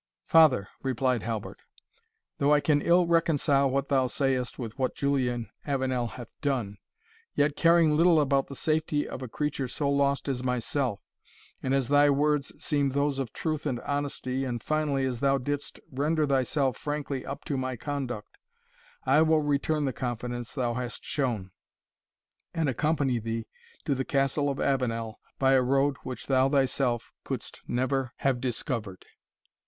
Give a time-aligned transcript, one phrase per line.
[0.23, 1.59] "Father," replied Halbert,
[2.39, 6.79] "though I can ill reconcile what thou sayest with what Julian Avenel hath done,
[7.35, 11.01] yet caring little about the safety of a creature so lost as myself,
[11.61, 15.79] and as thy words seem those of truth and honesty, and finally, as thou didst
[15.91, 18.39] render thyself frankly up to my conduct,
[19.05, 21.51] I will return the confidence thou hast shown,
[22.55, 23.45] and accompany thee
[23.85, 29.05] to the Castle of Avenel by a road which thou thyself couldst never have discovered."